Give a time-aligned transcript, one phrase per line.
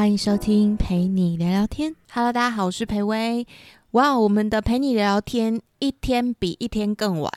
[0.00, 1.94] 欢迎收听陪你聊聊天。
[2.10, 3.46] Hello，大家好，我是裴薇。
[3.90, 7.30] 哇，我们的陪你聊聊天一天比一天更晚。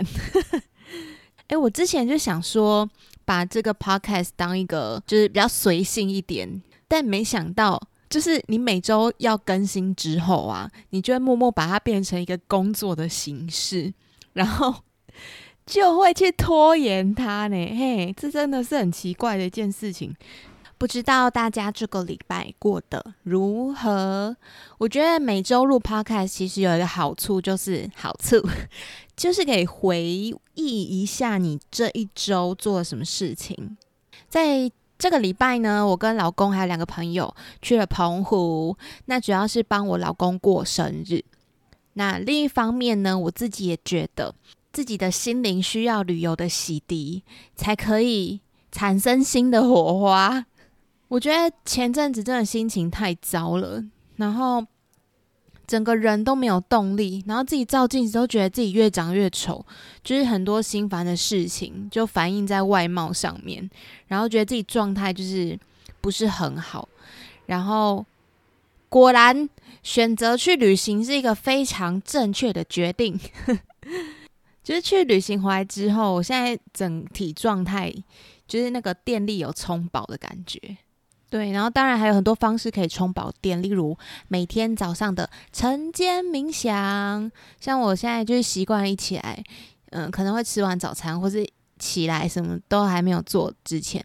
[1.48, 2.90] 哎，我之前就想说
[3.26, 7.78] 把这个 podcast 当一个就是比较随性一点，但没想到
[8.10, 13.94] 就是你每周要更新之后啊，你就会默默把它变成一个工作的形式，
[14.32, 14.74] 然后
[15.66, 17.56] 就会去拖延它呢。
[17.78, 20.16] 嘿，这真的是很奇怪的一件事情。
[20.84, 24.36] 不知道大家这个礼拜过得如何？
[24.78, 28.46] 我觉得每周录 podcast 其实有一个好处，就是好处
[29.16, 30.04] 就是可以回
[30.56, 33.78] 忆一下你这一周做了什么事情。
[34.28, 34.70] 在
[35.00, 41.24] 这个礼拜呢，我跟老公还有两个朋友去了澎湖，那主要是帮我老公过生日。
[41.94, 44.36] 那另一方面呢，我自己也觉得
[44.74, 47.22] 自己的心灵需要旅游的洗涤，
[47.56, 50.46] 才可以产生新的火花。
[51.14, 53.84] 我觉得前阵子真的心情太糟了，
[54.16, 54.66] 然后
[55.68, 59.64] 整个人都没有动力，然后自己照镜子都觉得自己越长越丑，
[60.04, 63.70] 就是很多心烦的事情就反映在外貌上面，
[64.08, 65.56] 然后觉得自己状态就是
[66.02, 66.90] 不是很好，
[67.46, 68.04] 然后
[68.90, 69.48] 果然
[69.84, 73.20] 选择去旅行是一个非常正确的决定，
[74.64, 77.94] 就是去旅行回来之后，我现在整体状态
[78.48, 80.78] 就是那个电力有充饱的感觉。
[81.34, 87.32] 对，然后当然还有很多方式可以充饱电，例如每天早上的晨间冥想。
[87.60, 89.44] 像我现在就是习惯一起来，
[89.90, 91.44] 嗯，可能会吃完早餐或是
[91.80, 94.00] 起来什么都还没有做之前，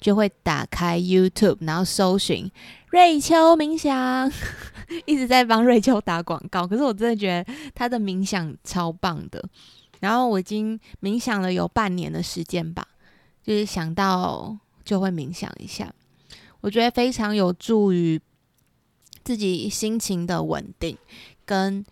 [0.00, 2.48] 就会打开 YouTube，然后搜寻
[2.90, 4.30] 瑞秋冥想，
[5.04, 6.64] 一直在帮瑞秋打广告。
[6.64, 9.44] 可是我真的觉得他的冥想超棒的。
[9.98, 12.86] 然后我已经冥想了有半年的时间吧，
[13.42, 15.92] 就是想到就会冥想一下。
[16.60, 18.20] 我觉得非常有助于
[19.22, 20.96] 自己心情的稳定，
[21.44, 21.84] 跟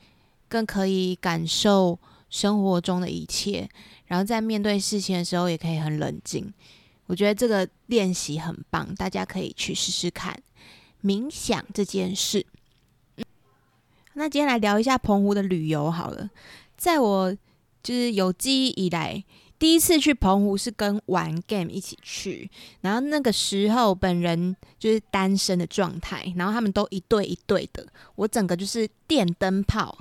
[0.48, 3.68] 更可以感受生活中的一切，
[4.06, 6.52] 然后在面对事情的时候也可以很冷静。
[7.06, 10.36] 我觉得这个练习很棒，大家可以去试试看
[11.02, 12.44] 冥想这件事。
[14.14, 16.28] 那今天来聊一下澎湖的旅游好了，
[16.76, 17.36] 在我
[17.82, 19.22] 就是有记忆以来。
[19.58, 22.50] 第一次去澎湖是跟玩 game 一起去，
[22.82, 27.86] 然后那个时候本人就是单身的状态，然后他们都一对一对的，
[28.16, 29.96] 我整个就是电灯泡，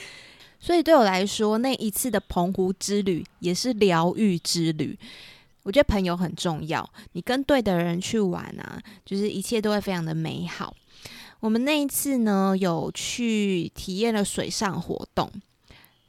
[0.60, 4.98] 所以对我来说那一次的澎湖之旅也是疗愈之旅。
[5.62, 10.74] 我觉得朋友很重要，你跟对的人去玩啊，就是一切都会非常的美好。
[11.40, 15.30] 我们那一次呢，有去体验了水上活动。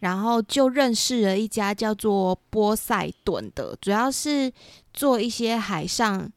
[0.01, 4.51] 然后就认识了一家叫做波塞顿的，主要是
[4.93, 6.29] 做一些海上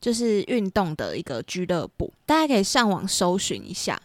[0.00, 4.00] 就是运动的一个俱乐部，大家可以上网搜寻一下，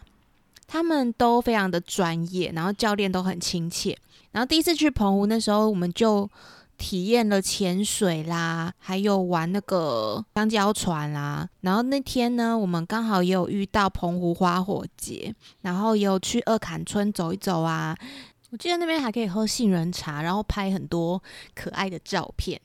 [0.66, 3.98] 他们都非常的专业，然后教练都很亲切。
[4.30, 6.30] 然后第一次去澎湖那时候，我们就
[6.76, 11.48] 体验了潜水啦，还有玩那个香蕉船啦。
[11.62, 17.96] 然后那天呢，我们刚好也有遇到澎湖花火节，然后也有去二坎村走一走啊。
[18.50, 21.22] 我记得那边还可以喝杏仁茶，然后拍很多
[21.54, 22.60] 可爱的照片。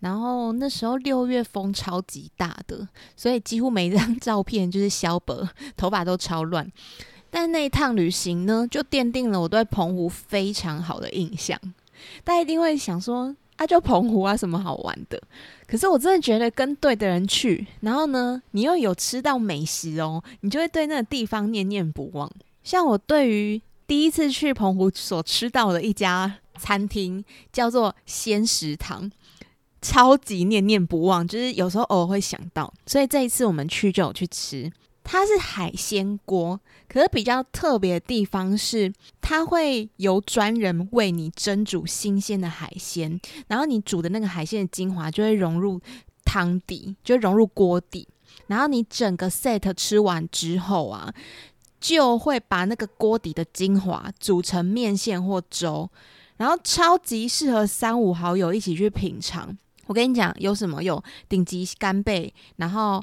[0.00, 6.66] 然后那时候六月风超级大的，所以几乎每一张 照片就是小本，头发都超乱。
[7.30, 11.58] 但那一趟旅行呢，就奠定了我对澎湖非常好的印象。
[12.24, 15.22] 大家一定会想说，啊，就澎湖啊，什么好玩的？
[15.68, 22.28] 可是我真的觉得跟对的人去，然后呢，你又有吃到美食哦，你就会对那个地方念念不忘。
[22.64, 23.60] 像我对于
[23.90, 29.10] 第一次去澎湖所吃到的一家餐厅叫做鲜食堂，
[29.82, 34.70] 超级念念不忘，就是有时候偶尔会想到，所以这一次我们去就有去吃。
[35.02, 45.80] 它是海鲜锅，可是比较特别的地方是，它会由专人为你蒸煮新鲜的海鲜，然后你煮的那个海鲜的精华就会融入
[46.24, 48.06] 汤底，就融入锅底，
[48.46, 51.12] 然后你整个 set 吃完之后啊。
[51.80, 55.88] 就会把那个锅底的精华煮成面线或粥，
[56.36, 59.56] 然后超级适合三五好友一起去品尝。
[59.86, 60.82] 我跟你讲，有什么？
[60.82, 63.02] 有顶级干贝，然后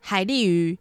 [0.00, 0.78] 海蛎鱼、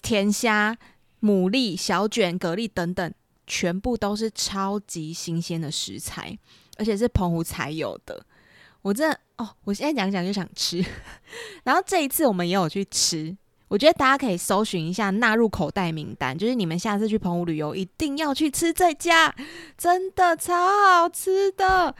[0.00, 0.76] 甜虾、
[1.20, 3.12] 牡蛎、小卷、蛤蜊等等，
[3.46, 6.38] 全部都是超级新鲜的食材，
[6.78, 8.24] 而且是澎湖才有的。
[8.82, 10.82] 我真的哦，我现在讲讲就想吃。
[11.64, 13.36] 然后这一次我们也有去吃。
[13.68, 19.34] 我觉得大家可以搜寻一下，纳入口袋名单，就是你们下次去澎湖旅游一定要去吃这家，
[19.76, 20.54] 真的超
[20.86, 21.94] 好吃的。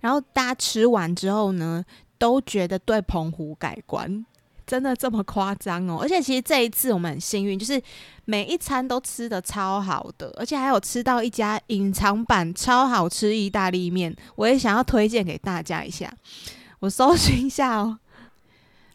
[0.00, 1.84] 然后大家吃完之后呢，
[2.18, 4.26] 都觉得对澎湖改观，
[4.66, 5.98] 真的这么夸张哦！
[6.02, 7.80] 而且其实这一次我们很幸运，就是
[8.24, 16.12] 每一餐都吃的超好的，而且还有吃到一家隐藏版超好吃意大利面，我也想要推荐给大家一下。
[16.80, 17.98] 我搜寻一下哦，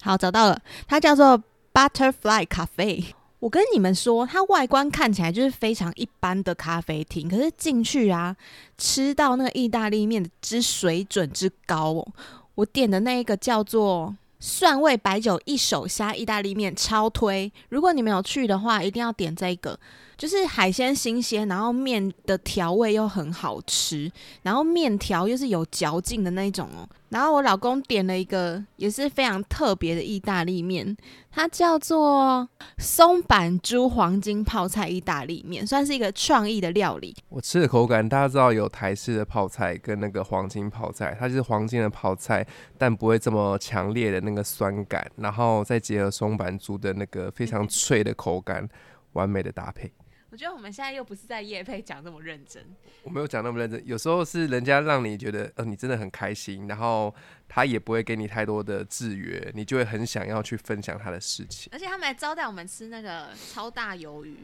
[0.02, 1.42] 好找到了，它叫做
[1.74, 3.06] Butterfly Cafe。
[3.40, 8.36] 我跟你们说，它外观看起来就是非常一般的咖啡厅，可是进去啊，
[8.78, 12.08] 吃到那个意大利面之水准之高哦！
[12.56, 14.16] 我点的那一个叫做。
[14.42, 19.78] 蒜味白酒一手虾意大利面超推，如果你们有去的话，一定要点这个。
[20.20, 24.12] 就是海鲜新鲜，然后面的调味又很好吃，
[24.42, 26.86] 然后面条又是有嚼劲的那一种哦。
[27.08, 30.96] 然后我老公点了一个也是非常特别的意大利面，
[31.32, 37.16] 它叫做松板猪黄金泡菜意大利面，算是一个创意的料理。
[37.30, 42.46] 我吃的口感，大家知道有台式的泡菜跟那个黄金泡菜，它就是黄金的泡菜，
[42.78, 48.68] 但不会这么强烈的那个酸感，然后再结合松板猪的那个非常脆的口感，
[49.14, 49.90] 完美的搭配。
[50.32, 52.64] 我觉得我们现在又不是在夜配讲那么认真，
[53.04, 53.82] 我没有讲那么认真。
[53.86, 57.14] 有时候是人家让你觉得，呃，你真的很开心，然后
[57.48, 61.70] 他也不会给你太多的制约，你就会很想要去分享他的事情。
[61.74, 64.38] 而且他们还招待我们吃那个超大鱿鱼，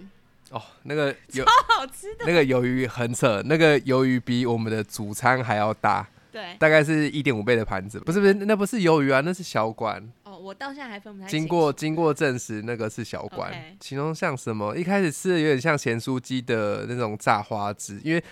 [0.50, 1.46] 哦，那个超
[1.78, 10.04] 好吃的，那个鱿鱼很扯，那个鱿鱼比我们的主餐还要大，对，大概是一点五倍的盘子，不是不是，那不是鱿鱼啊，那是小管。
[10.46, 11.40] 我到现在还分不太清。
[11.40, 14.78] 经过经过证实，那个是小馆，其中像什么？
[14.78, 18.24] 一开始吃的有点像咸酥鸡的那种炸花枝，因为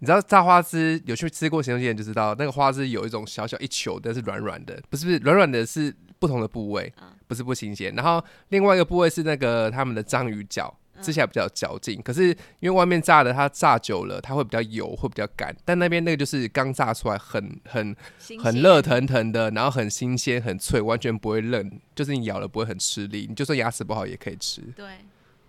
[0.00, 6.92] 你知道炸花枝有去吃过咸酥鸡，就知道那个花枝有一种小小一球，但是软软的，不是不是软软的，是不同的部位，
[7.26, 7.94] 不是不新鲜。
[7.94, 10.76] 然后另外一个部位是那个他们的章鱼脚。
[11.02, 12.28] 吃起来比较嚼劲，可是
[12.60, 15.54] 因为外面炸的，它炸久了，它会比较油，会比较干。
[15.64, 17.94] 但那边那个就是刚炸出来，很很
[18.42, 24.62] 很热腾腾的，然后很新鲜、很脆，完全不会嫩，就是你咬了不会很吃力，你就算牙齿不好也可以吃。
[24.76, 24.86] 对，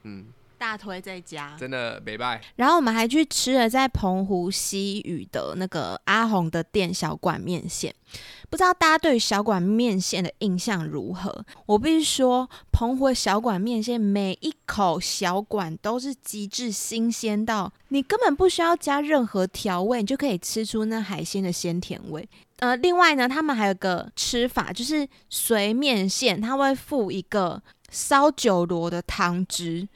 [0.03, 0.25] 嗯。
[0.63, 2.41] 大推在家，真的没败。
[2.55, 7.93] 然后我们还去吃了在澎湖西屿的那个阿红的店小馆面线，
[8.49, 11.45] 不知道大家对小馆面线的印象如何？
[11.65, 22.25] 我必须说，澎湖的小馆面线每一口小馆都是极致新鲜到你根本不需要加任何调味，你就可以吃出那海鲜的鲜甜味。
[22.59, 27.61] 呃，另外呢，他们还有个吃法，就是随面线，它会附一个
[27.91, 29.89] 烧酒螺的汤汁。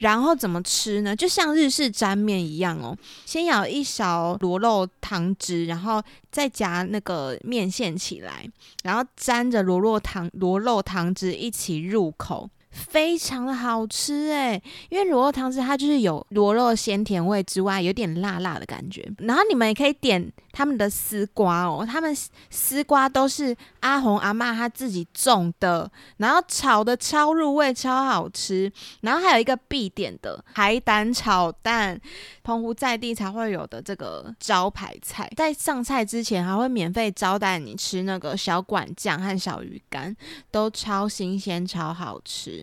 [0.00, 1.14] 然后怎么吃呢？
[1.14, 6.02] 就像日式沾面一样哦，先舀一勺螺肉汤汁，然后
[6.32, 8.48] 再夹那个面线起来，
[8.82, 12.48] 然后沾着螺肉汤螺肉汤汁一起入口。
[12.70, 19.06] 非常的好吃哎，因为螺肉汤汁它就是有螺肉鲜甜味之外，有点辣辣的感觉。
[19.18, 22.16] 然后你们也可以点他们的丝瓜哦，他们
[22.48, 28.70] 丝瓜都是阿红阿妈她自己种的，然后炒的超入味，超好吃。
[29.00, 32.00] 然后还有一个必点的海胆炒蛋，
[32.42, 40.14] 澎湖在地才会有的这个招牌菜，在上菜之前还会免费招待你吃那个小管酱和小鱼干，
[40.50, 42.59] 都超新鲜，超好吃。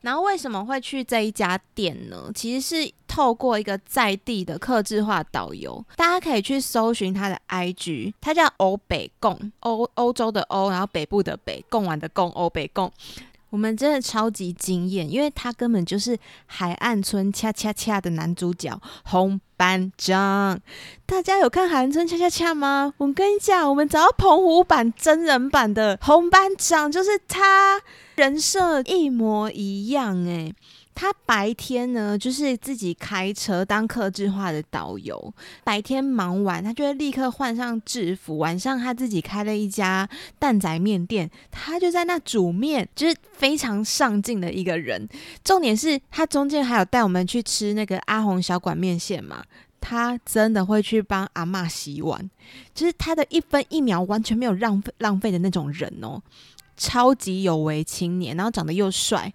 [0.00, 2.28] 然后为什么会去这一家店呢？
[2.34, 12.92] 其实是透过一个在地的客制化导游，大家可以去搜寻他的 IG，他叫欧北贡，欧欧洲的欧，然后北部的北，贡丸的贡，欧北贡。
[13.50, 20.58] 我们真的超级惊艳，因为他根本就是海岸村恰恰恰的男主角红班长。
[21.04, 22.94] 大家有看海岸村恰恰恰吗？
[22.96, 27.78] 我跟你讲，我们找到澎湖版真人版的红班长，就是他，
[28.22, 30.54] 人设一模一样哎。
[30.94, 35.32] 他白天呢，就是自己开车当客制化的导游。
[35.64, 38.38] 白天忙完，他就会立刻换上制服。
[38.38, 45.08] 晚上他自己开了一家蛋仔面店，他就在那煮面，就是非常上进的一个人。
[45.42, 49.42] 重点是他中间还有带我们去吃那个阿红小馆面线嘛，
[49.82, 52.30] 他真的会去帮阿妈洗碗，
[52.72, 56.22] 就是他的一分一秒完全没有浪费浪费的那种人哦，
[56.76, 59.30] 超级有为青年，然后长得又帅。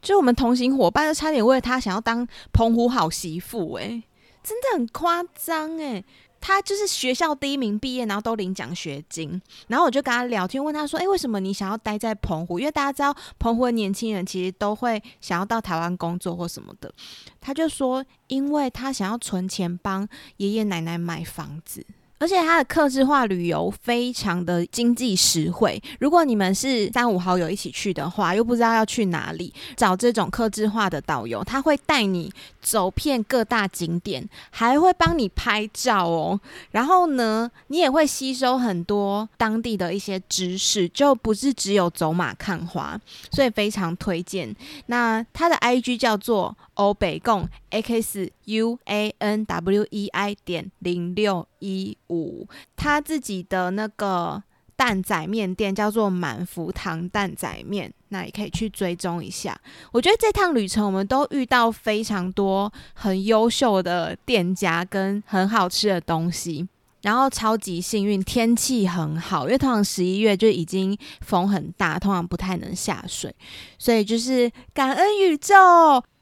[0.00, 4.02] 就我们同行伙伴都差点为了他想要当澎湖好媳妇哎，
[4.44, 6.04] 真的很夸张哎！
[6.40, 9.40] 他就是学校第一名毕业，然后都领奖学金。
[9.66, 12.58] 然后我就跟他聊天，问他说：“哎，为什么你想要待在澎湖？
[12.58, 16.92] 因为大家知道澎湖的年轻人其实都会想要到台湾工作或什么的。”
[17.40, 21.84] 他就说：“因为他想要存钱帮爷爷奶奶买房子。”
[22.18, 25.80] 而且它的客制化旅游非常的经济实惠。
[26.00, 36.40] 如果你们是三五好友一起去的话，又不知道要去哪里，找这种客制化的导游，他会带你走遍各大景点，还会帮你拍照哦。
[36.72, 42.98] 然后呢，你也会吸收很多当地的一些知识，就不是只有走马看花，
[43.30, 44.54] 所以非常推荐。
[44.86, 54.40] 那他的 IG 叫做欧北贡 X U A N W E I 点零六一五，他自己的那个
[54.76, 59.60] 蛋仔面店叫做满福堂蛋仔面，那也可以去追踪一下。
[59.90, 66.68] 我觉得这趟旅程我们都遇到非常多很优秀的店家跟很好吃的东西。
[67.02, 73.34] 然后超级幸运，天气很好，因为通常十一月就已经风很大，通常不太能下水，
[73.78, 75.54] 所以就是感恩宇宙。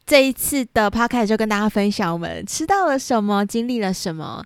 [0.07, 4.41] 这一次的 podcast 就跟大家分享我们吃到了什么，经历了什么。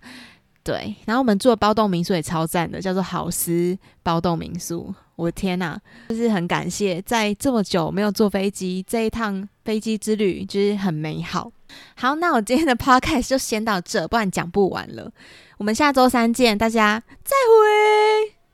[0.63, 4.93] 对，然后我们住的包栋民宿也超赞的，叫做好思包栋民宿。
[5.15, 5.77] 我的天呐，
[6.09, 11.51] 就是很感谢，在这么久没有坐飞机，这一趟飞机之旅就是很美好。
[11.95, 15.11] 好，那我今天的 podcast 就先到这，不然讲不完了。
[15.57, 18.40] 我们下周三见，大家再会。